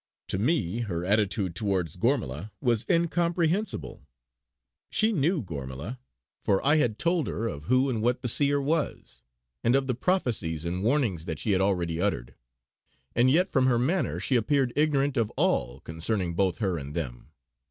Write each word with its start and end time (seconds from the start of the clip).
To 0.29 0.39
me, 0.39 0.79
her 0.79 1.05
attitude 1.05 1.53
towards 1.55 1.95
Gormala 1.95 2.49
was 2.59 2.87
incomprehensible. 2.89 4.07
She 4.89 5.11
knew 5.13 5.43
Gormala, 5.43 5.99
for 6.43 6.59
I 6.65 6.77
had 6.77 6.97
told 6.97 7.27
her 7.27 7.45
of 7.45 7.65
who 7.65 7.87
and 7.87 8.01
what 8.01 8.23
the 8.23 8.27
Seer 8.27 8.59
was, 8.59 9.21
and 9.63 9.75
of 9.75 9.85
the 9.85 9.93
prophecies 9.93 10.65
and 10.65 10.81
warnings 10.81 11.25
that 11.25 11.37
she 11.37 11.51
had 11.51 11.61
already 11.61 12.01
uttered; 12.01 12.33
and 13.15 13.29
yet 13.29 13.51
from 13.51 13.67
her 13.67 13.77
manner 13.77 14.19
she 14.19 14.35
appeared 14.37 14.73
ignorant 14.75 15.17
of 15.17 15.29
all 15.37 15.81
concerning 15.81 16.33
both 16.33 16.57
her 16.57 16.79
and 16.79 16.95
them. 16.95 17.29